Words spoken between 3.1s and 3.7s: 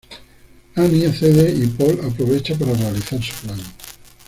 su plan.